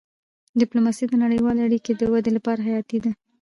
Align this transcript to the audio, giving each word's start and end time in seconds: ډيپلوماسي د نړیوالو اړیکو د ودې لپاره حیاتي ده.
ډيپلوماسي 0.59 1.05
د 1.07 1.13
نړیوالو 1.23 1.65
اړیکو 1.67 1.91
د 1.99 2.01
ودې 2.11 2.31
لپاره 2.37 2.59
حیاتي 2.67 2.97
ده. 3.03 3.11